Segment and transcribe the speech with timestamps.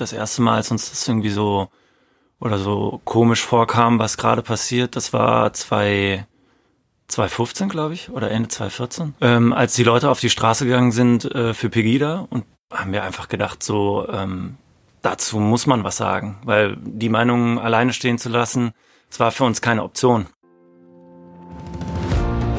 [0.00, 1.68] das erste Mal, als uns das irgendwie so
[2.40, 6.26] oder so komisch vorkam, was gerade passiert, das war zwei
[7.08, 11.24] 2015, glaube ich, oder Ende 2014, ähm, als die Leute auf die Straße gegangen sind
[11.24, 14.56] äh, für Pegida und haben wir einfach gedacht, so ähm,
[15.02, 18.72] dazu muss man was sagen, weil die Meinung alleine stehen zu lassen,
[19.08, 20.26] das war für uns keine Option.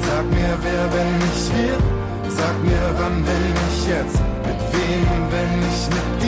[0.02, 2.30] Sag mir, wer, wenn nicht wir?
[2.30, 4.20] Sag mir, wann, wenn nicht jetzt?
[4.46, 6.21] Mit wem, wenn nicht mit?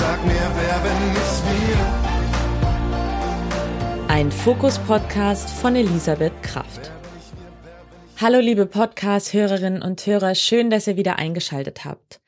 [0.00, 1.76] Sag mir, wer, wenn nicht wir?
[4.08, 6.90] Ein Fokus-Podcast von Elisabeth Kraft.
[8.18, 12.22] Hallo liebe Podcast-Hörerinnen und Hörer, schön, dass ihr wieder eingeschaltet habt.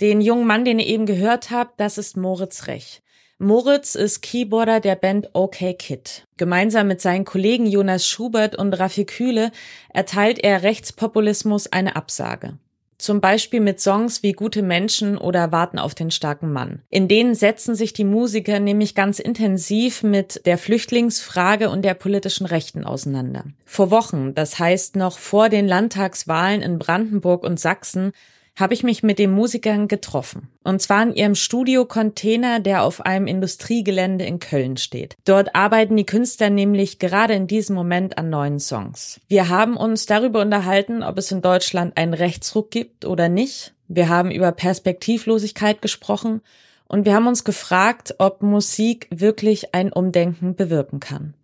[0.00, 3.02] Den jungen Mann, den ihr eben gehört habt, das ist Moritz Rech.
[3.38, 6.24] Moritz ist Keyboarder der Band OK Kid.
[6.38, 9.52] Gemeinsam mit seinen Kollegen Jonas Schubert und Raffi Kühle
[9.90, 12.56] erteilt er Rechtspopulismus eine Absage.
[13.00, 16.82] Zum Beispiel mit Songs wie Gute Menschen oder Warten auf den starken Mann.
[16.90, 22.44] In denen setzen sich die Musiker nämlich ganz intensiv mit der Flüchtlingsfrage und der politischen
[22.44, 23.44] Rechten auseinander.
[23.64, 28.12] Vor Wochen, das heißt noch vor den Landtagswahlen in Brandenburg und Sachsen,
[28.56, 30.48] habe ich mich mit den Musikern getroffen.
[30.64, 35.16] Und zwar in ihrem Studio-Container, der auf einem Industriegelände in Köln steht.
[35.24, 39.20] Dort arbeiten die Künstler nämlich gerade in diesem Moment an neuen Songs.
[39.28, 43.72] Wir haben uns darüber unterhalten, ob es in Deutschland einen Rechtsruck gibt oder nicht.
[43.88, 46.42] Wir haben über Perspektivlosigkeit gesprochen
[46.86, 51.34] und wir haben uns gefragt, ob Musik wirklich ein Umdenken bewirken kann.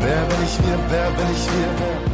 [0.00, 2.05] Wer bin ich wir, wer bin ich wir, wer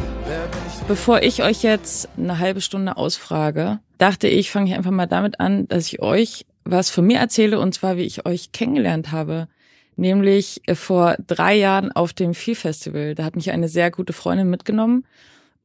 [0.85, 5.39] Bevor ich euch jetzt eine halbe Stunde ausfrage, dachte ich, fange ich einfach mal damit
[5.39, 9.47] an, dass ich euch was von mir erzähle und zwar, wie ich euch kennengelernt habe.
[9.95, 13.15] Nämlich vor drei Jahren auf dem Vieh Festival.
[13.15, 15.05] Da hat mich eine sehr gute Freundin mitgenommen.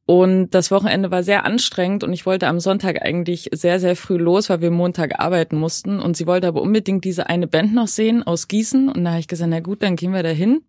[0.05, 4.17] Und das Wochenende war sehr anstrengend und ich wollte am Sonntag eigentlich sehr, sehr früh
[4.17, 5.99] los, weil wir Montag arbeiten mussten.
[5.99, 8.89] Und sie wollte aber unbedingt diese eine Band noch sehen aus Gießen.
[8.89, 10.61] Und da habe ich gesagt, na gut, dann gehen wir da hin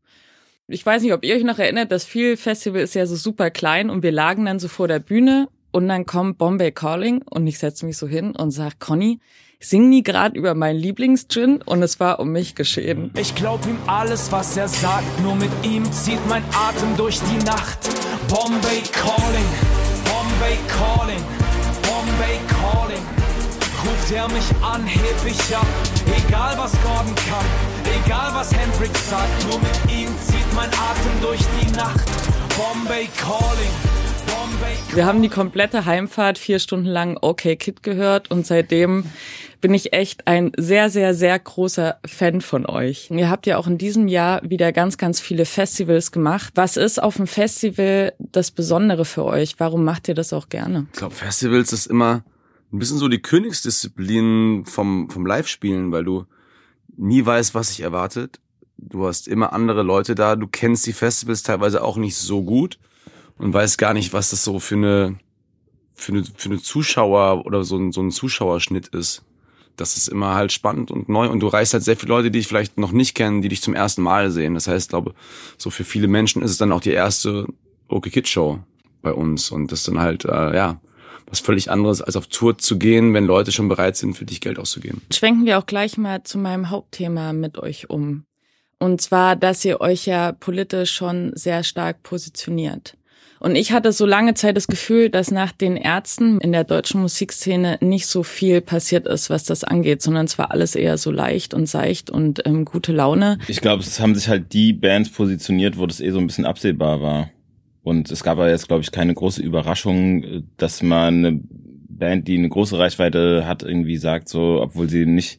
[0.71, 3.51] ich weiß nicht, ob ihr euch noch erinnert, das Feel Festival ist ja so super
[3.51, 7.47] klein und wir lagen dann so vor der Bühne und dann kommt Bombay Calling und
[7.47, 9.20] ich setze mich so hin und sag, Conny,
[9.59, 13.11] sing nie gerade über meinen Lieblingsgin und es war um mich geschehen.
[13.19, 17.45] Ich glaub ihm alles, was er sagt, nur mit ihm zieht mein Atem durch die
[17.45, 17.79] Nacht.
[18.29, 19.51] Bombay Calling,
[20.05, 21.25] Bombay Calling,
[21.83, 23.03] Bombay Calling.
[23.85, 25.67] Ruft er mich an, heb ich ab,
[26.27, 27.70] egal was Gordon kann.
[27.85, 32.07] Egal was Hendrix sagt, nur mit ihm zieht mein Atem durch die Nacht.
[32.57, 33.70] Bombay Calling.
[34.27, 34.96] Bombay calling.
[34.96, 39.05] Wir haben die komplette Heimfahrt vier Stunden lang OK Kid gehört und seitdem
[39.61, 43.11] bin ich echt ein sehr, sehr, sehr großer Fan von euch.
[43.11, 46.52] Ihr habt ja auch in diesem Jahr wieder ganz, ganz viele Festivals gemacht.
[46.57, 49.57] Was ist auf dem Festival das Besondere für euch?
[49.58, 50.86] Warum macht ihr das auch gerne?
[50.92, 52.24] Ich glaube, Festivals ist immer
[52.73, 56.24] ein bisschen so die Königsdisziplin vom, vom Live-Spielen, weil du
[57.00, 58.40] nie weißt, was sich erwartet.
[58.77, 60.36] Du hast immer andere Leute da.
[60.36, 62.78] Du kennst die Festivals teilweise auch nicht so gut
[63.38, 65.18] und weißt gar nicht, was das so für eine,
[65.94, 69.24] für eine, für eine Zuschauer oder so ein, so ein Zuschauerschnitt ist.
[69.77, 72.38] Das ist immer halt spannend und neu und du reißt halt sehr viele Leute, die
[72.38, 74.52] dich vielleicht noch nicht kennen, die dich zum ersten Mal sehen.
[74.52, 75.14] Das heißt, glaube,
[75.56, 77.46] so für viele Menschen ist es dann auch die erste
[77.88, 78.58] Okay Kid Show
[79.00, 80.80] bei uns und das dann halt, äh, ja,
[81.30, 84.41] was völlig anderes, als auf Tour zu gehen, wenn Leute schon bereit sind, für dich
[84.41, 85.02] Geld auszugeben.
[85.13, 88.24] Schwenken wir auch gleich mal zu meinem Hauptthema mit euch um.
[88.79, 92.96] Und zwar, dass ihr euch ja politisch schon sehr stark positioniert.
[93.41, 97.01] Und ich hatte so lange Zeit das Gefühl, dass nach den Ärzten in der deutschen
[97.01, 101.11] Musikszene nicht so viel passiert ist, was das angeht, sondern es war alles eher so
[101.11, 103.39] leicht und seicht und ähm, gute Laune.
[103.48, 106.45] Ich glaube, es haben sich halt die Bands positioniert, wo das eh so ein bisschen
[106.45, 107.30] absehbar war.
[107.83, 111.41] Und es gab aber jetzt, glaube ich, keine große Überraschung, dass man eine
[111.89, 115.39] Band, die eine große Reichweite hat, irgendwie sagt, so, obwohl sie nicht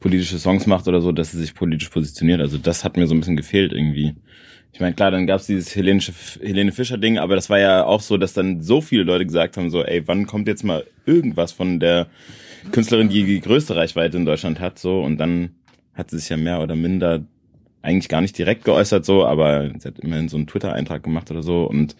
[0.00, 2.40] politische Songs macht oder so, dass sie sich politisch positioniert.
[2.40, 4.14] Also das hat mir so ein bisschen gefehlt irgendwie.
[4.72, 8.16] Ich meine, klar, dann gab's dieses Helenische, Helene Fischer-Ding, aber das war ja auch so,
[8.16, 11.78] dass dann so viele Leute gesagt haben, so, ey, wann kommt jetzt mal irgendwas von
[11.78, 12.06] der
[12.70, 15.50] Künstlerin, die die größte Reichweite in Deutschland hat, so, und dann
[15.92, 17.22] hat sie sich ja mehr oder minder
[17.82, 21.42] eigentlich gar nicht direkt geäußert so, aber sie hat immerhin so einen Twitter-Eintrag gemacht oder
[21.42, 21.96] so und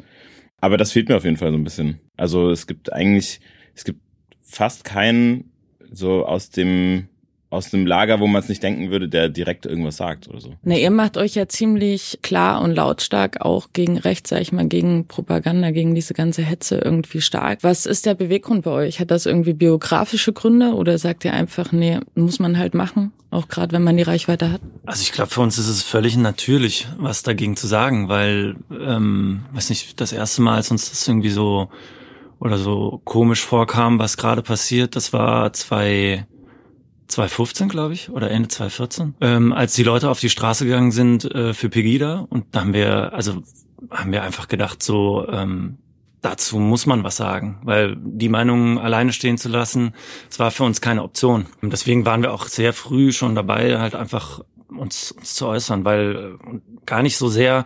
[0.60, 1.98] aber das fehlt mir auf jeden Fall so ein bisschen.
[2.16, 3.40] Also es gibt eigentlich,
[3.74, 4.00] es gibt
[4.40, 5.50] fast keinen
[5.90, 7.08] so aus dem
[7.52, 10.54] aus dem Lager, wo man es nicht denken würde, der direkt irgendwas sagt oder so.
[10.62, 14.66] Ne, ihr macht euch ja ziemlich klar und lautstark auch gegen rechts, sag ich mal,
[14.66, 17.58] gegen Propaganda, gegen diese ganze Hetze irgendwie stark.
[17.62, 19.00] Was ist der Beweggrund bei euch?
[19.00, 23.48] Hat das irgendwie biografische Gründe oder sagt ihr einfach, nee, muss man halt machen, auch
[23.48, 24.62] gerade wenn man die Reichweite hat?
[24.86, 29.44] Also ich glaube, für uns ist es völlig natürlich, was dagegen zu sagen, weil, ähm,
[29.52, 31.68] weiß nicht, das erste Mal, als uns das irgendwie so
[32.40, 36.26] oder so komisch vorkam, was gerade passiert, das war zwei
[37.12, 41.24] 2015, glaube ich, oder Ende 2014, ähm, als die Leute auf die Straße gegangen sind
[41.24, 42.26] äh, für Pegida.
[42.28, 43.42] Und da haben wir, also
[43.90, 45.78] haben wir einfach gedacht, so, ähm,
[46.22, 49.94] dazu muss man was sagen, weil die Meinung alleine stehen zu lassen,
[50.30, 51.46] es war für uns keine Option.
[51.60, 55.84] Und deswegen waren wir auch sehr früh schon dabei, halt einfach uns, uns zu äußern,
[55.84, 57.64] weil äh, gar nicht so sehr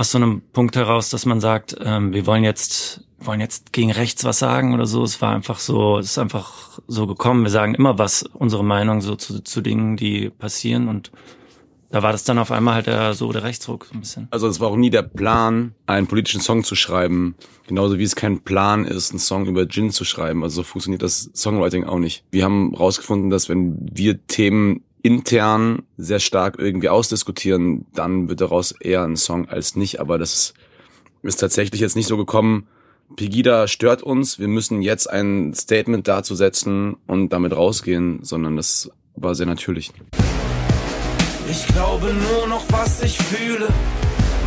[0.00, 3.90] aus so einem Punkt heraus, dass man sagt, ähm, wir wollen jetzt wollen jetzt gegen
[3.90, 5.02] rechts was sagen oder so.
[5.02, 7.42] Es war einfach so, es ist einfach so gekommen.
[7.42, 11.12] Wir sagen immer was, unsere Meinung so zu, zu Dingen, die passieren und
[11.90, 14.28] da war das dann auf einmal halt der, so der Rechtsruck ein bisschen.
[14.30, 17.34] Also es war auch nie der Plan, einen politischen Song zu schreiben.
[17.66, 20.44] Genauso wie es kein Plan ist, einen Song über Gin zu schreiben.
[20.44, 22.24] Also so funktioniert das Songwriting auch nicht.
[22.30, 28.72] Wir haben rausgefunden, dass wenn wir Themen intern sehr stark irgendwie ausdiskutieren, dann wird daraus
[28.72, 30.00] eher ein Song als nicht.
[30.00, 30.54] Aber das ist,
[31.22, 32.66] ist tatsächlich jetzt nicht so gekommen.
[33.16, 38.90] Pegida stört uns, wir müssen jetzt ein Statement dazu setzen und damit rausgehen, sondern das
[39.16, 39.92] war sehr natürlich.
[41.50, 43.68] Ich glaube nur noch, was ich fühle.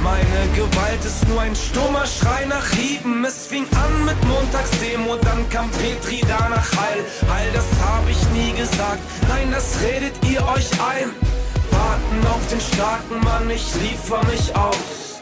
[0.04, 3.24] Meine Gewalt ist nur ein stummer Schrei nach Hieben.
[3.24, 7.06] Es fing an mit Montagsdemo, dann kam Petri, danach Heil.
[7.32, 9.00] Heil, das hab ich nie gesagt.
[9.30, 11.10] Nein, das redet ihr euch ein.
[11.72, 15.20] Warten auf den starken Mann, ich liefer mich aus.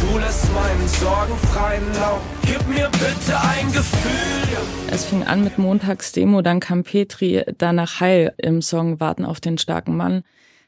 [0.00, 2.20] Du lässt meinen Sorgen freien Lauf.
[2.46, 4.58] Gib mir bitte ein Gefühl.
[4.90, 9.58] Es fing an mit Montagsdemo, dann kam Petri, danach Heil im Song Warten auf den
[9.58, 10.24] starken Mann.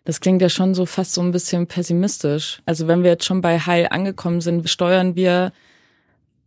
[0.06, 2.62] Das klingt ja schon so fast so ein bisschen pessimistisch.
[2.64, 5.52] Also wenn wir jetzt schon bei Heil angekommen sind, steuern wir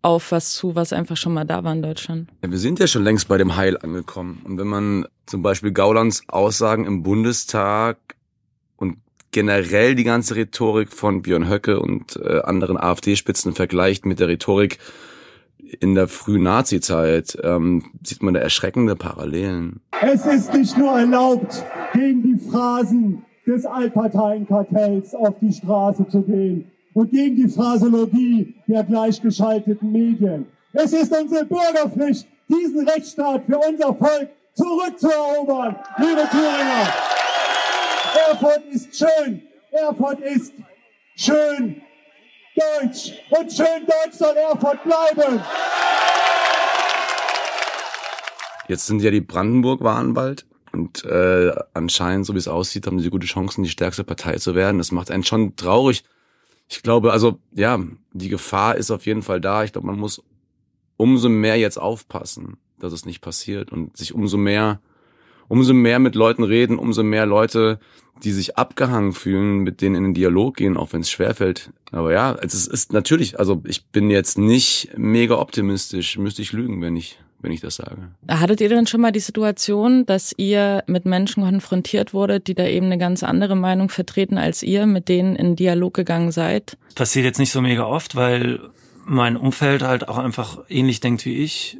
[0.01, 2.29] auf was zu, was einfach schon mal da war in Deutschland.
[2.41, 4.41] Ja, wir sind ja schon längst bei dem Heil angekommen.
[4.45, 7.97] Und wenn man zum Beispiel Gaulands Aussagen im Bundestag
[8.77, 8.99] und
[9.31, 14.79] generell die ganze Rhetorik von Björn Höcke und äh, anderen AfD-Spitzen vergleicht mit der Rhetorik
[15.81, 19.81] in der frühen Nazi-Zeit, ähm, sieht man da erschreckende Parallelen.
[20.01, 26.71] Es ist nicht nur erlaubt, gegen die Phrasen des Allparteienkartells auf die Straße zu gehen
[26.93, 30.45] und gegen die Phraseologie der gleichgeschalteten Medien.
[30.73, 36.87] Es ist unsere Bürgerpflicht, diesen Rechtsstaat für unser Volk zurückzuerobern, liebe Thüringer.
[38.29, 39.41] Erfurt ist schön.
[39.71, 40.53] Erfurt ist
[41.15, 41.81] schön
[42.55, 43.13] deutsch.
[43.29, 45.41] Und schön deutsch soll Erfurt bleiben.
[48.67, 50.45] Jetzt sind ja die Brandenburg-Wahlen bald.
[50.71, 54.55] Und äh, anscheinend, so wie es aussieht, haben sie gute Chancen, die stärkste Partei zu
[54.55, 54.77] werden.
[54.77, 56.03] Das macht einen schon traurig.
[56.67, 57.79] Ich glaube, also ja,
[58.13, 59.63] die Gefahr ist auf jeden Fall da.
[59.63, 60.21] Ich glaube, man muss
[60.97, 64.79] umso mehr jetzt aufpassen, dass es nicht passiert und sich umso mehr,
[65.47, 67.79] umso mehr mit Leuten reden, umso mehr Leute,
[68.23, 71.71] die sich abgehangen fühlen, mit denen in den Dialog gehen, auch wenn es schwerfällt.
[71.91, 76.81] Aber ja, es ist natürlich, also ich bin jetzt nicht mega optimistisch, müsste ich lügen,
[76.81, 78.09] wenn ich wenn ich das sage.
[78.27, 82.65] Hattet ihr denn schon mal die Situation, dass ihr mit Menschen konfrontiert wurdet, die da
[82.65, 86.77] eben eine ganz andere Meinung vertreten als ihr, mit denen in Dialog gegangen seid?
[86.87, 88.59] Das passiert jetzt nicht so mega oft, weil
[89.05, 91.77] mein Umfeld halt auch einfach ähnlich denkt wie ich.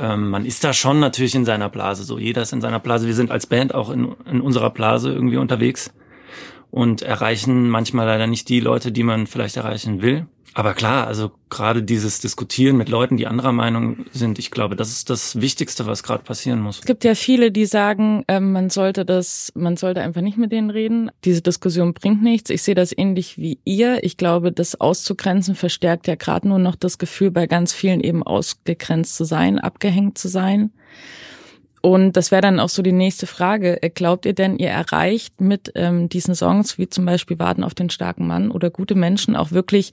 [0.00, 3.06] Ähm, man ist da schon natürlich in seiner Blase, so jeder ist in seiner Blase.
[3.06, 5.92] Wir sind als Band auch in, in unserer Blase irgendwie unterwegs
[6.72, 10.26] und erreichen manchmal leider nicht die Leute, die man vielleicht erreichen will.
[10.54, 14.90] Aber klar, also gerade dieses Diskutieren mit Leuten, die anderer Meinung sind, ich glaube, das
[14.90, 16.80] ist das Wichtigste, was gerade passieren muss.
[16.80, 20.52] Es gibt ja viele, die sagen, äh, man sollte das, man sollte einfach nicht mit
[20.52, 21.10] denen reden.
[21.24, 22.50] Diese Diskussion bringt nichts.
[22.50, 24.04] Ich sehe das ähnlich wie ihr.
[24.04, 28.22] Ich glaube, das auszugrenzen verstärkt ja gerade nur noch das Gefühl, bei ganz vielen eben
[28.22, 30.70] ausgegrenzt zu sein, abgehängt zu sein.
[31.82, 33.78] Und das wäre dann auch so die nächste Frage.
[33.94, 37.90] Glaubt ihr denn, ihr erreicht mit ähm, diesen Songs, wie zum Beispiel Warten auf den
[37.90, 39.90] starken Mann oder gute Menschen, auch wirklich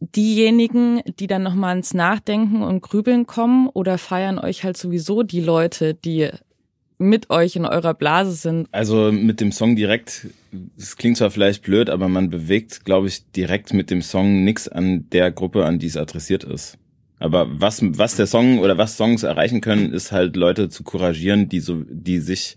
[0.00, 5.40] diejenigen, die dann nochmal ins Nachdenken und Grübeln kommen oder feiern euch halt sowieso die
[5.40, 6.30] Leute, die
[6.98, 8.68] mit euch in eurer Blase sind?
[8.72, 10.26] Also mit dem Song direkt,
[10.76, 14.68] es klingt zwar vielleicht blöd, aber man bewegt, glaube ich, direkt mit dem Song nichts
[14.68, 16.76] an der Gruppe, an die es adressiert ist.
[17.18, 21.48] Aber was, was der Song oder was Songs erreichen können, ist halt Leute zu couragieren,
[21.48, 22.56] die so, die sich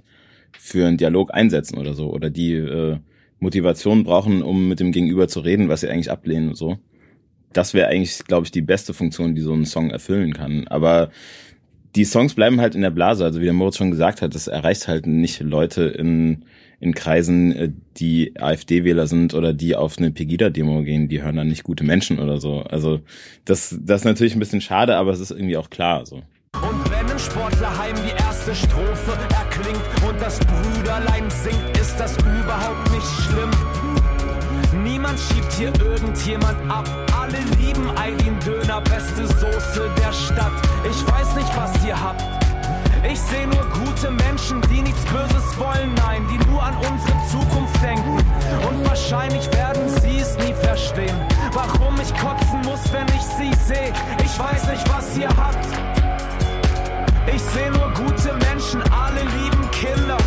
[0.58, 2.98] für einen Dialog einsetzen oder so, oder die äh,
[3.40, 6.78] Motivation brauchen, um mit dem Gegenüber zu reden, was sie eigentlich ablehnen und so
[7.54, 10.68] das wäre eigentlich, glaube ich, die beste Funktion, die so ein Song erfüllen kann.
[10.68, 11.10] Aber
[11.96, 13.24] die Songs bleiben halt in der Blase.
[13.26, 16.46] Also wie der Moritz schon gesagt hat, das erreicht halt nicht Leute in,
[16.82, 21.08] in Kreisen, äh, die AfD-Wähler sind oder die auf eine Pegida-Demo gehen.
[21.08, 22.62] Die hören dann nicht gute Menschen oder so.
[22.64, 23.02] Also
[23.46, 26.18] das, das ist natürlich ein bisschen schade, aber es ist irgendwie auch klar so.
[26.56, 32.92] Und wenn im Sportlerheim die erste Strophe erklingt und das Brüderlein singt, ist das überhaupt
[32.92, 33.52] nicht schlimm.
[34.84, 36.90] Niemand schiebt hier irgendjemand ab.
[37.16, 40.52] Alle lieben Eileen Döner, beste Soße der Stadt.
[40.84, 42.41] Ich weiß nicht, was ihr habt.
[43.04, 47.82] Ich sehe nur gute Menschen, die nichts Böses wollen, nein, die nur an unsere Zukunft
[47.82, 48.18] denken.
[48.70, 51.16] Und wahrscheinlich werden sie es nie verstehen,
[51.52, 53.92] warum ich kotzen muss, wenn ich sie sehe.
[54.24, 55.66] Ich weiß nicht, was ihr habt.
[57.34, 60.18] Ich sehe nur gute Menschen, alle lieben Kinder,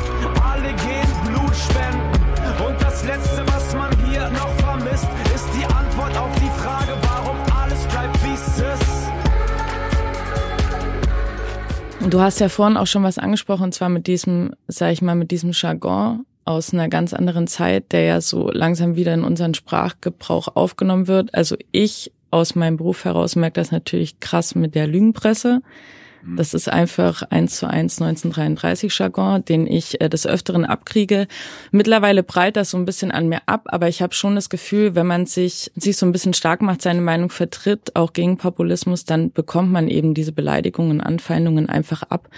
[0.44, 2.24] alle gehen Blut spenden.
[2.66, 5.08] Und das Letzte, was man hier noch vermisst,
[12.10, 15.14] Du hast ja vorhin auch schon was angesprochen, und zwar mit diesem, sag ich mal,
[15.14, 19.54] mit diesem Jargon aus einer ganz anderen Zeit, der ja so langsam wieder in unseren
[19.54, 21.34] Sprachgebrauch aufgenommen wird.
[21.34, 25.62] Also ich aus meinem Beruf heraus merke das natürlich krass mit der Lügenpresse.
[26.24, 26.36] Mhm.
[26.36, 31.26] Das ist einfach eins zu eins 1933 Jargon, den ich äh, des Öfteren abkriege.
[31.70, 34.94] Mittlerweile prallt das so ein bisschen an mir ab, aber ich habe schon das Gefühl,
[34.94, 39.04] wenn man sich, sich so ein bisschen stark macht, seine Meinung vertritt, auch gegen Populismus,
[39.04, 42.28] dann bekommt man eben diese Beleidigungen, Anfeindungen einfach ab.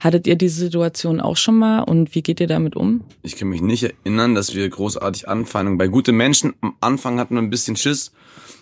[0.00, 3.02] Hattet ihr diese Situation auch schon mal und wie geht ihr damit um?
[3.22, 7.34] Ich kann mich nicht erinnern, dass wir großartig Anfeindungen bei gute Menschen am Anfang hatten
[7.34, 8.12] wir ein bisschen Schiss,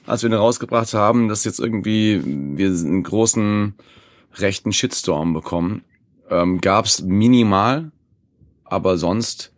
[0.07, 3.75] als wir ihn rausgebracht haben, dass jetzt irgendwie wir einen großen
[4.35, 5.85] rechten Shitstorm bekommen.
[6.31, 7.91] Ähm, gab's minimal,
[8.65, 9.53] aber sonst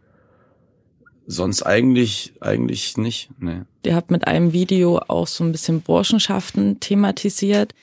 [1.27, 3.31] sonst eigentlich eigentlich nicht.
[3.39, 3.63] Nee.
[3.85, 7.75] Ihr habt mit einem Video auch so ein bisschen Burschenschaften thematisiert.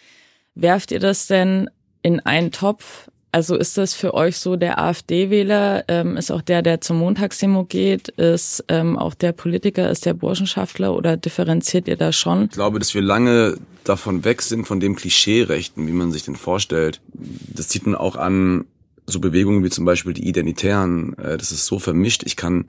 [0.54, 1.70] Werft ihr das denn
[2.02, 3.10] in einen Topf?
[3.32, 7.66] Also ist das für euch so der AfD-Wähler, ähm, ist auch der, der zum Montagsdemo
[7.66, 12.46] geht, ist ähm, auch der Politiker, ist der Burschenschaftler oder differenziert ihr da schon?
[12.46, 16.36] Ich glaube, dass wir lange davon weg sind, von dem Klischee-Rechten, wie man sich den
[16.36, 17.02] vorstellt.
[17.14, 18.66] Das zieht man auch an
[19.06, 21.18] so Bewegungen wie zum Beispiel die Identitären.
[21.18, 22.24] Äh, das ist so vermischt.
[22.26, 22.66] Ich kann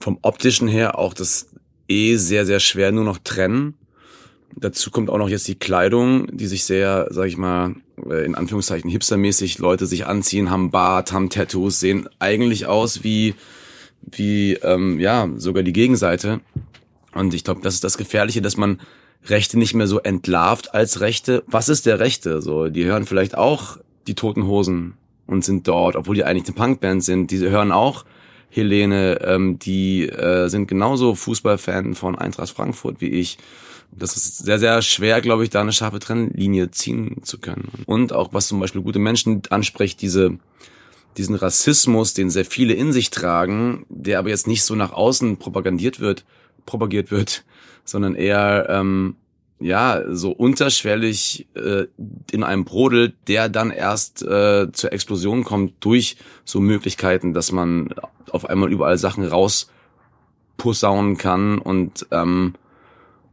[0.00, 1.48] vom optischen her auch das
[1.88, 3.74] eh sehr, sehr schwer nur noch trennen.
[4.54, 8.90] Dazu kommt auch noch jetzt die Kleidung, die sich sehr, sag ich mal, in Anführungszeichen
[8.90, 13.34] hipstermäßig Leute sich anziehen, haben Bart, haben Tattoos, sehen eigentlich aus wie,
[14.02, 16.40] wie ähm, ja, sogar die Gegenseite.
[17.14, 18.80] Und ich glaube, das ist das Gefährliche, dass man
[19.24, 21.42] Rechte nicht mehr so entlarvt als Rechte.
[21.46, 22.42] Was ist der Rechte?
[22.42, 24.94] So, die hören vielleicht auch die Toten Hosen
[25.26, 27.30] und sind dort, obwohl die eigentlich eine Punkband sind.
[27.30, 28.04] Die hören auch
[28.50, 33.38] Helene, ähm, die äh, sind genauso Fußballfan von Eintracht Frankfurt wie ich.
[33.92, 37.70] Das ist sehr, sehr schwer, glaube ich, da eine scharfe Trennlinie ziehen zu können.
[37.86, 40.38] Und auch was zum Beispiel gute Menschen anspricht, diese,
[41.16, 45.38] diesen Rassismus, den sehr viele in sich tragen, der aber jetzt nicht so nach außen
[45.38, 46.24] propagandiert wird,
[46.66, 47.44] propagiert wird,
[47.84, 49.16] sondern eher ähm,
[49.58, 51.86] ja so unterschwellig äh,
[52.30, 57.94] in einem Brodel, der dann erst äh, zur Explosion kommt durch so Möglichkeiten, dass man
[58.30, 62.54] auf einmal überall Sachen rausposaunen kann und ähm,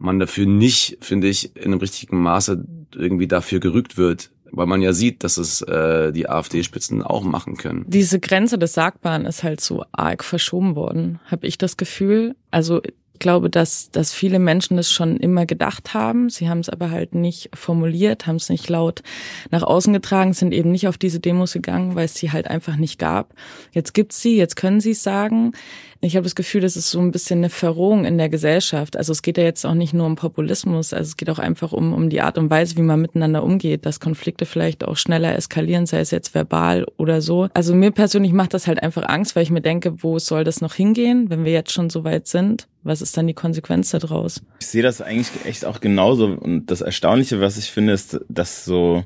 [0.03, 4.81] man dafür nicht, finde ich, in einem richtigen Maße irgendwie dafür gerügt wird, weil man
[4.81, 7.85] ja sieht, dass es äh, die AfD-Spitzen auch machen können.
[7.87, 12.35] Diese Grenze des Sagbaren ist halt so arg verschoben worden, habe ich das Gefühl.
[12.51, 12.81] Also
[13.23, 16.29] glaube, dass, dass viele Menschen das schon immer gedacht haben.
[16.29, 19.01] Sie haben es aber halt nicht formuliert, haben es nicht laut
[19.49, 22.75] nach außen getragen, sind eben nicht auf diese Demos gegangen, weil es sie halt einfach
[22.75, 23.33] nicht gab.
[23.71, 25.53] Jetzt gibt's sie, jetzt können sie es sagen.
[26.01, 28.97] Ich habe das Gefühl, das ist so ein bisschen eine Verrohung in der Gesellschaft.
[28.97, 31.71] Also es geht ja jetzt auch nicht nur um Populismus, also es geht auch einfach
[31.71, 35.33] um, um die Art und Weise, wie man miteinander umgeht, dass Konflikte vielleicht auch schneller
[35.33, 37.47] eskalieren, sei es jetzt verbal oder so.
[37.53, 40.59] Also mir persönlich macht das halt einfach Angst, weil ich mir denke, wo soll das
[40.59, 42.67] noch hingehen, wenn wir jetzt schon so weit sind?
[42.83, 44.41] Was ist dann die Konsequenz daraus?
[44.59, 46.27] Ich sehe das eigentlich echt auch genauso.
[46.27, 49.05] Und das Erstaunliche, was ich finde, ist, dass so,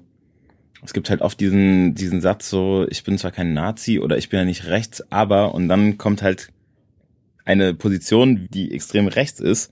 [0.84, 4.30] es gibt halt oft diesen, diesen Satz so, ich bin zwar kein Nazi oder ich
[4.30, 6.50] bin ja nicht rechts, aber, und dann kommt halt
[7.46, 9.72] eine Position, die extrem rechts ist.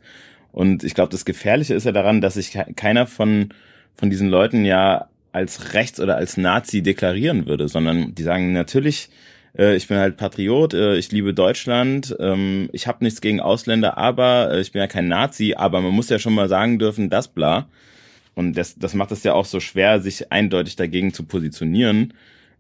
[0.52, 3.50] Und ich glaube, das Gefährliche ist ja daran, dass sich keiner von,
[3.96, 9.10] von diesen Leuten ja als rechts oder als Nazi deklarieren würde, sondern die sagen natürlich,
[9.58, 13.98] äh, ich bin halt Patriot, äh, ich liebe Deutschland, ähm, ich habe nichts gegen Ausländer,
[13.98, 17.10] aber äh, ich bin ja kein Nazi, aber man muss ja schon mal sagen dürfen,
[17.10, 17.68] das bla.
[18.36, 22.14] Und das, das macht es ja auch so schwer, sich eindeutig dagegen zu positionieren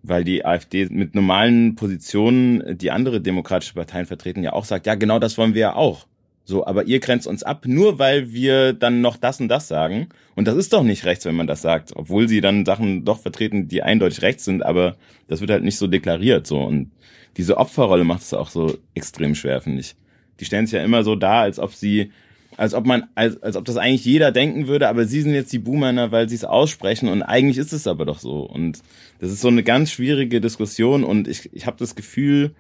[0.08, 4.96] weil die AfD mit normalen Positionen, die andere demokratische Parteien vertreten, ja auch sagt, ja,
[4.96, 6.06] genau das wollen wir ja auch.
[6.48, 10.10] So, aber ihr grenzt uns ab, nur weil wir dann noch das und das sagen.
[10.36, 13.20] Und das ist doch nicht rechts, wenn man das sagt, obwohl sie dann Sachen doch
[13.20, 14.96] vertreten, die eindeutig rechts sind, aber
[15.28, 16.62] das wird halt nicht so deklariert, so.
[16.62, 16.92] Und
[17.38, 19.96] diese Opferrolle macht es auch so extrem schwer, finde ich.
[20.40, 22.12] Die stellen sich ja immer so dar, als ob sie
[22.58, 25.52] als ob man, als, als ob das eigentlich jeder denken würde, aber sie sind jetzt
[25.52, 28.44] die Boomer, weil sie es aussprechen und eigentlich ist es aber doch so.
[28.44, 28.82] Und
[29.20, 32.56] das ist so eine ganz schwierige Diskussion und ich, ich habe das Gefühl,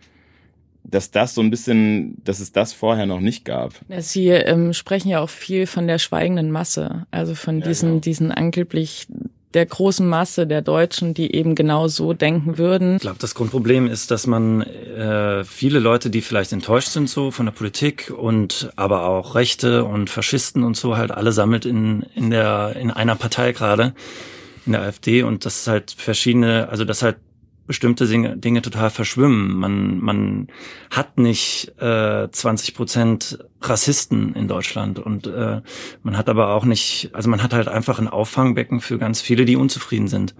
[0.89, 3.73] dass das so ein bisschen, dass es das vorher noch nicht gab.
[3.99, 8.01] Sie ähm, sprechen ja auch viel von der schweigenden Masse, also von diesen, ja, genau.
[8.01, 9.07] diesen angeblich
[9.53, 12.97] der großen Masse der Deutschen, die eben genau so denken würden.
[12.97, 17.31] Ich glaube, das Grundproblem ist, dass man äh, viele Leute, die vielleicht enttäuscht sind so
[17.31, 22.05] von der Politik und aber auch Rechte und Faschisten und so halt alle sammelt in
[22.15, 23.93] in der in einer Partei gerade
[24.65, 27.17] in der AfD und das ist halt verschiedene, also das halt
[27.67, 29.55] bestimmte Dinge, Dinge total verschwimmen.
[29.55, 30.47] Man, man
[30.89, 35.61] hat nicht äh, 20 Prozent Rassisten in Deutschland und äh,
[36.03, 39.45] man hat aber auch nicht, also man hat halt einfach ein Auffangbecken für ganz viele,
[39.45, 40.35] die unzufrieden sind.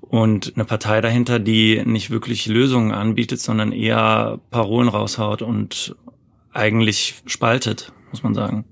[0.00, 5.96] Und eine Partei dahinter, die nicht wirklich Lösungen anbietet, sondern eher Parolen raushaut und
[6.52, 8.66] eigentlich spaltet, muss man sagen.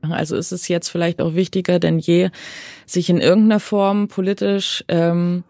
[0.00, 2.30] Also ist es jetzt vielleicht auch wichtiger denn je,
[2.86, 5.44] sich in irgendeiner Form politisch ähm,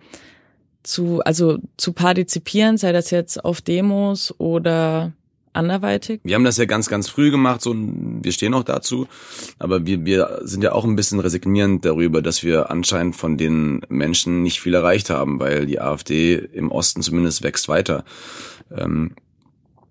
[0.82, 5.12] zu, also zu partizipieren, sei das jetzt auf Demos oder
[5.52, 6.20] anderweitig?
[6.24, 9.06] Wir haben das ja ganz, ganz früh gemacht, so wir stehen auch dazu,
[9.58, 13.82] aber wir, wir sind ja auch ein bisschen resignierend darüber, dass wir anscheinend von den
[13.88, 18.04] Menschen nicht viel erreicht haben, weil die AfD im Osten zumindest wächst weiter.
[18.74, 19.14] Ähm,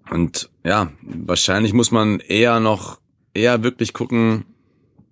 [0.10, 3.00] und ja, wahrscheinlich muss man eher noch,
[3.34, 4.46] eher wirklich gucken,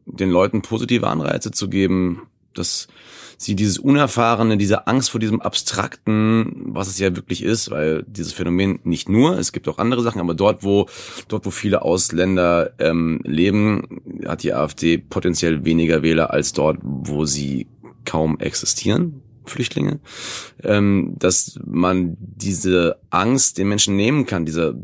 [0.06, 2.88] den Leuten positive Anreize zu geben, dass
[3.38, 8.34] sie dieses Unerfahrene, diese Angst vor diesem Abstrakten, was es ja wirklich ist, weil dieses
[8.34, 10.88] Phänomen nicht nur, es gibt auch andere Sachen, aber dort, wo
[11.28, 17.26] dort, wo viele Ausländer ähm, leben, hat die AfD potenziell weniger Wähler als dort, wo
[17.26, 17.68] sie
[18.06, 19.22] kaum existieren.
[19.46, 20.00] Flüchtlinge,
[20.64, 24.80] ähm, dass man diese Angst den Menschen nehmen kann, diese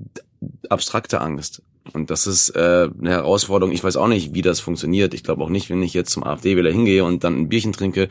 [0.70, 1.62] abstrakte Angst.
[1.94, 3.72] Und das ist äh, eine Herausforderung.
[3.72, 5.14] Ich weiß auch nicht, wie das funktioniert.
[5.14, 8.10] Ich glaube auch nicht, wenn ich jetzt zum AfD-Wähler hingehe und dann ein Bierchen trinke,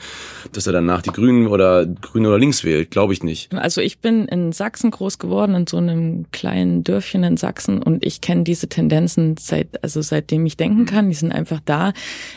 [0.53, 2.93] dass er danach die Grünen oder Grüne oder Links wählt.
[2.93, 3.53] Glaube ich nicht.
[3.53, 8.05] Also ich bin in Sachsen groß geworden, in so einem kleinen Dörfchen in Sachsen und
[8.05, 11.09] ich kenne diese Tendenzen seit, also seitdem ich denken kann.
[11.09, 11.93] Die sind einfach da.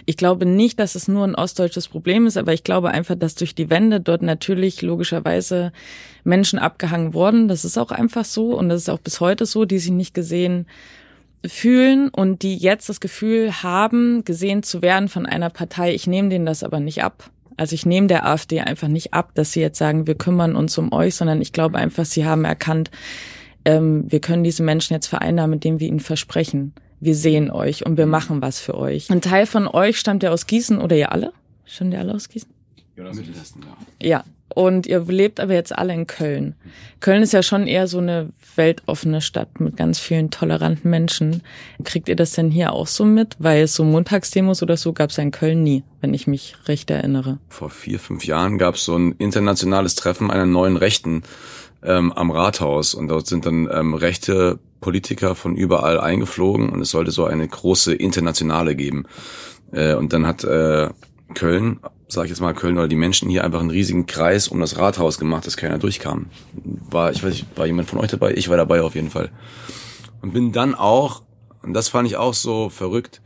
[0.06, 3.36] Ich glaube nicht, dass es nur ein ostdeutsches Problem ist, aber ich glaube einfach, dass
[3.36, 5.72] durch die Wende dort natürlich logischerweise
[6.24, 7.48] Menschen abgehangen wurden.
[7.48, 10.16] Das ist auch einfach so und das ist auch bis heute so, die sich nicht
[10.16, 10.66] gesehen
[11.46, 15.94] fühlen und die jetzt das Gefühl haben, gesehen zu werden von einer Partei.
[15.94, 17.30] Ich nehme denen das aber nicht ab.
[17.58, 20.78] Also ich nehme der AfD einfach nicht ab, dass sie jetzt sagen, wir kümmern uns
[20.78, 22.92] um euch, sondern ich glaube einfach, sie haben erkannt,
[23.66, 27.98] ähm, wir können diese Menschen jetzt vereinnahmen, indem wir ihnen versprechen, wir sehen euch und
[27.98, 29.10] wir machen was für euch.
[29.10, 31.34] Ein Teil von euch stammt ja aus Gießen oder ihr alle?
[31.66, 32.50] Stammt ihr alle aus Gießen?
[32.96, 33.62] Mittelhessen,
[34.02, 34.08] ja.
[34.08, 36.56] Ja, und ihr lebt aber jetzt alle in Köln.
[37.00, 41.44] Köln ist ja schon eher so eine weltoffene Stadt mit ganz vielen toleranten Menschen.
[41.84, 43.36] Kriegt ihr das denn hier auch so mit?
[43.40, 46.90] Weil so Montagsdemos oder so gab es ja in Köln nie, wenn ich mich recht
[46.90, 47.38] erinnere.
[47.50, 51.24] Vor vier, fünf Jahren gab es so ein internationales Treffen einer neuen Rechten
[51.84, 52.94] ähm, am Rathaus.
[52.94, 57.48] Und dort sind dann ähm, rechte Politiker von überall eingeflogen und es sollte so eine
[57.48, 59.06] große Internationale geben.
[59.72, 60.90] Äh, und dann hat äh,
[61.34, 64.60] Köln sag ich jetzt mal, Köln oder die Menschen hier einfach einen riesigen Kreis um
[64.60, 66.28] das Rathaus gemacht, dass keiner durchkam.
[66.90, 68.34] War, ich weiß nicht, war jemand von euch dabei?
[68.34, 69.30] Ich war dabei auf jeden Fall.
[70.22, 71.24] Und bin dann auch,
[71.64, 73.22] und das fand ich auch so verrückt,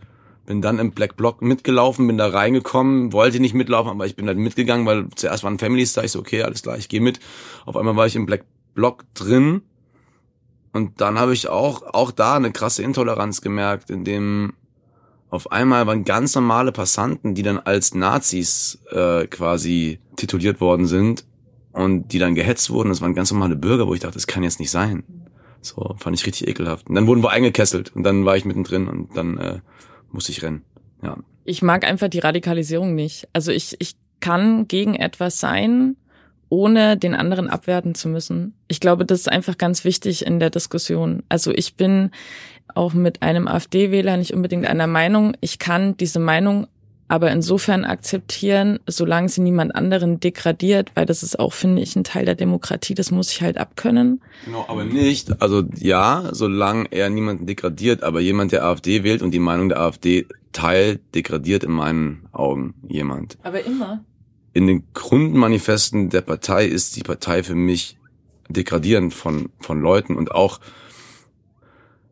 [0.45, 4.25] bin dann im Black Block mitgelaufen, bin da reingekommen, wollte nicht mitlaufen, aber ich bin
[4.25, 7.19] dann mitgegangen, weil zuerst waren Families da, ich so, okay, alles klar, ich gehe mit.
[7.65, 9.61] Auf einmal war ich im Black Block drin
[10.73, 14.53] und dann habe ich auch, auch da eine krasse Intoleranz gemerkt, in dem
[15.31, 21.25] auf einmal waren ganz normale Passanten, die dann als Nazis äh, quasi tituliert worden sind
[21.71, 22.89] und die dann gehetzt wurden.
[22.89, 25.03] Das waren ganz normale Bürger, wo ich dachte, das kann jetzt nicht sein.
[25.61, 26.89] So, fand ich richtig ekelhaft.
[26.89, 29.59] Und dann wurden wir eingekesselt und dann war ich mittendrin und dann äh,
[30.11, 30.63] musste ich rennen.
[31.01, 31.17] Ja.
[31.45, 33.29] Ich mag einfach die Radikalisierung nicht.
[33.31, 35.95] Also ich, ich kann gegen etwas sein,
[36.51, 38.53] ohne den anderen abwerten zu müssen.
[38.67, 41.23] Ich glaube, das ist einfach ganz wichtig in der Diskussion.
[41.29, 42.11] Also ich bin
[42.75, 45.35] auch mit einem AfD-Wähler nicht unbedingt einer Meinung.
[45.39, 46.67] Ich kann diese Meinung
[47.07, 52.05] aber insofern akzeptieren, solange sie niemand anderen degradiert, weil das ist auch, finde ich, ein
[52.05, 54.21] Teil der Demokratie, das muss ich halt abkönnen.
[54.45, 59.31] Genau, aber nicht, also ja, solange er niemanden degradiert, aber jemand, der AfD wählt und
[59.31, 63.37] die Meinung der AfD teilt, degradiert in meinen Augen jemand.
[63.43, 64.05] Aber immer.
[64.53, 67.97] In den Grundmanifesten der Partei ist die Partei für mich
[68.49, 70.59] degradierend von, von Leuten und auch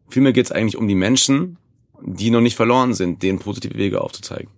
[0.09, 1.57] Vielmehr geht es eigentlich um die Menschen,
[2.01, 4.49] die noch nicht verloren sind, denen positive Wege aufzuzeigen.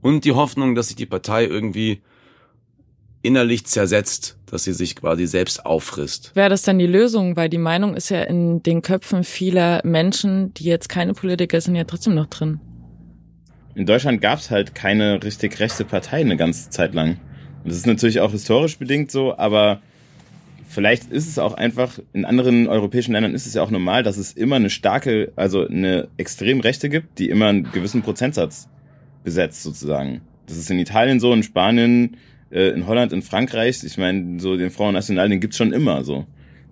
[0.00, 2.00] Und die Hoffnung, dass sich die Partei irgendwie
[3.22, 6.34] innerlich zersetzt, dass sie sich quasi selbst auffrisst.
[6.34, 7.36] Wäre das dann die Lösung?
[7.36, 11.74] Weil die Meinung ist ja in den Köpfen vieler Menschen, die jetzt keine Politiker sind,
[11.74, 12.60] ja trotzdem noch drin.
[13.74, 17.18] In Deutschland gab es halt keine richtig rechte Partei eine ganze Zeit lang.
[17.64, 19.80] Das ist natürlich auch historisch bedingt so, aber
[20.68, 24.16] vielleicht ist es auch einfach, in anderen europäischen Ländern ist es ja auch normal, dass
[24.16, 28.68] es immer eine starke, also eine extrem Rechte gibt, die immer einen gewissen Prozentsatz
[29.24, 30.20] besetzt sozusagen.
[30.46, 32.16] Das ist in Italien so, in Spanien,
[32.52, 36.02] Äh, in Holland, in Frankreich, ich meine, so den Front National, den gibt's schon immer
[36.02, 36.26] so.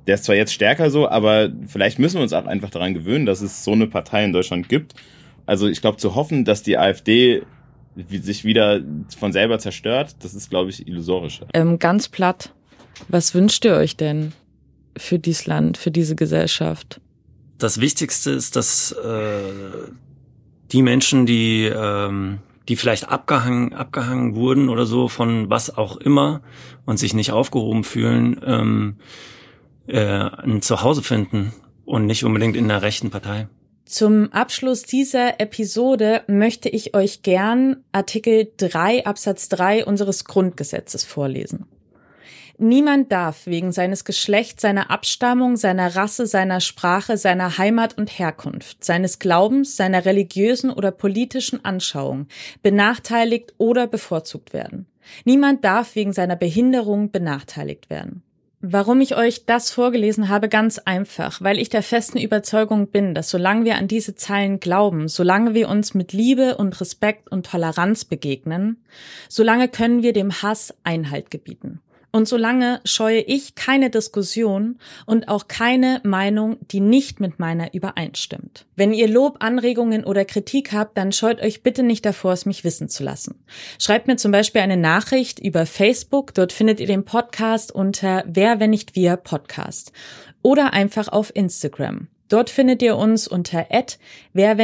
[0.09, 3.27] Der ist zwar jetzt stärker so, aber vielleicht müssen wir uns auch einfach daran gewöhnen,
[3.27, 4.95] dass es so eine Partei in Deutschland gibt.
[5.47, 7.43] Also ich glaube, zu hoffen, dass die AfD
[8.09, 8.81] sich wieder
[9.17, 11.41] von selber zerstört, das ist, glaube ich, illusorisch.
[11.55, 12.53] Ähm, ganz platt.
[13.09, 14.33] Was wünscht ihr euch denn
[14.97, 17.01] für dieses Land, für diese Gesellschaft?
[17.59, 19.91] Das Wichtigste ist, dass äh,
[20.73, 26.43] die Menschen, die ähm, die vielleicht abgehangen, abgehangen wurden oder so von was auch immer
[26.85, 28.97] und sich nicht aufgehoben fühlen, ähm,
[29.87, 31.53] äh, ein Zuhause finden
[31.87, 33.49] und nicht unbedingt in der rechten Partei.
[33.89, 41.65] Zum Abschluss dieser Episode möchte ich euch gern Artikel 3 Absatz 3 unseres Grundgesetzes vorlesen.
[42.59, 48.85] Niemand darf wegen seines Geschlechts, seiner Abstammung, seiner Rasse, seiner Sprache, seiner Heimat und Herkunft,
[48.85, 52.27] seines Glaubens, seiner religiösen oder politischen Anschauung
[52.63, 54.87] benachteiligt oder bevorzugt werden.
[55.25, 58.23] Niemand darf wegen seiner Behinderung benachteiligt werden.
[58.61, 63.31] Warum ich euch das vorgelesen habe, ganz einfach, weil ich der festen Überzeugung bin, dass
[63.31, 68.05] solange wir an diese Zeilen glauben, solange wir uns mit Liebe und Respekt und Toleranz
[68.05, 68.83] begegnen,
[69.29, 71.81] solange können wir dem Hass Einhalt gebieten.
[72.11, 78.67] Und solange scheue ich keine Diskussion und auch keine Meinung, die nicht mit meiner übereinstimmt.
[78.77, 82.65] Wenn ihr Lob, Anregungen oder Kritik habt, dann scheut euch bitte nicht davor, es mich
[82.65, 83.45] wissen zu lassen.
[83.79, 88.59] Schreibt mir zum Beispiel eine Nachricht über Facebook, dort findet ihr den Podcast unter Wer,
[88.59, 89.93] wenn nicht wir Podcast.
[90.43, 92.09] Oder einfach auf Instagram.
[92.29, 93.67] Dort findet ihr uns unter
[94.33, 94.59] wer,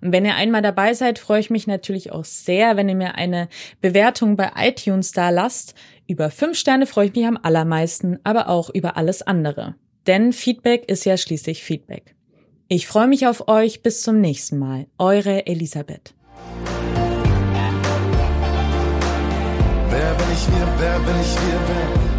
[0.00, 3.14] Und wenn ihr einmal dabei seid, freue ich mich natürlich auch sehr, wenn ihr mir
[3.14, 3.48] eine
[3.80, 5.74] Bewertung bei iTunes da lasst.
[6.06, 9.74] Über fünf Sterne freue ich mich am allermeisten, aber auch über alles andere.
[10.06, 12.14] Denn Feedback ist ja schließlich Feedback.
[12.68, 13.82] Ich freue mich auf euch.
[13.82, 14.86] Bis zum nächsten Mal.
[14.98, 16.14] Eure Elisabeth.
[19.90, 20.68] Wer bin ich wir?
[20.78, 21.60] Wer bin ich wir?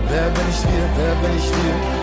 [0.09, 0.89] Wer bin ich wir?
[0.95, 2.02] Wer bin ich wir?